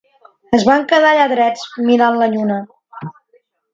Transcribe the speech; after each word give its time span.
Es 0.57 0.63
van 0.69 0.85
quedar 0.93 1.11
allà 1.11 1.27
drets 1.33 1.67
mirant 1.91 2.19
la 2.23 2.31
lluna. 2.33 2.59